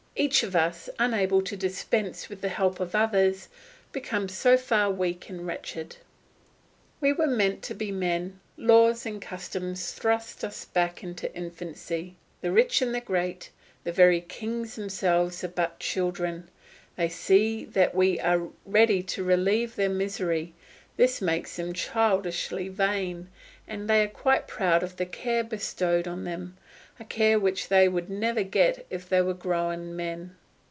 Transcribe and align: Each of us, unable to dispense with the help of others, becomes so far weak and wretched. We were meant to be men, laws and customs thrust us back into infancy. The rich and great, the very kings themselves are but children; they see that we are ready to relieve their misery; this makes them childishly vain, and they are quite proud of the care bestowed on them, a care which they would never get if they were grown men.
Each 0.13 0.43
of 0.43 0.55
us, 0.57 0.87
unable 0.99 1.41
to 1.43 1.55
dispense 1.55 2.27
with 2.27 2.41
the 2.41 2.49
help 2.49 2.81
of 2.81 2.93
others, 2.93 3.47
becomes 3.93 4.33
so 4.37 4.57
far 4.57 4.91
weak 4.91 5.29
and 5.29 5.47
wretched. 5.47 5.95
We 6.99 7.13
were 7.13 7.25
meant 7.27 7.63
to 7.63 7.73
be 7.73 7.93
men, 7.93 8.39
laws 8.57 9.05
and 9.05 9.21
customs 9.21 9.93
thrust 9.93 10.43
us 10.43 10.65
back 10.65 11.01
into 11.01 11.33
infancy. 11.33 12.17
The 12.41 12.51
rich 12.51 12.81
and 12.83 13.03
great, 13.03 13.51
the 13.85 13.93
very 13.93 14.19
kings 14.21 14.75
themselves 14.75 15.45
are 15.45 15.47
but 15.47 15.79
children; 15.79 16.49
they 16.97 17.07
see 17.09 17.63
that 17.63 17.95
we 17.95 18.19
are 18.19 18.49
ready 18.65 19.01
to 19.03 19.23
relieve 19.23 19.75
their 19.77 19.89
misery; 19.89 20.53
this 20.97 21.21
makes 21.21 21.55
them 21.55 21.71
childishly 21.73 22.67
vain, 22.67 23.29
and 23.65 23.89
they 23.89 24.03
are 24.03 24.07
quite 24.09 24.45
proud 24.45 24.83
of 24.83 24.97
the 24.97 25.05
care 25.05 25.43
bestowed 25.43 26.05
on 26.05 26.25
them, 26.25 26.57
a 26.99 27.03
care 27.05 27.39
which 27.39 27.69
they 27.69 27.87
would 27.87 28.09
never 28.09 28.43
get 28.43 28.85
if 28.91 29.09
they 29.09 29.21
were 29.21 29.33
grown 29.33 29.95
men. 29.95 30.35